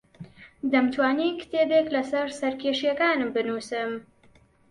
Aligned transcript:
دەمتوانی 0.71 1.37
کتێبێک 1.41 1.87
لەسەر 1.95 2.27
سەرکێشییەکانم 2.39 3.29
بنووسم. 3.35 3.91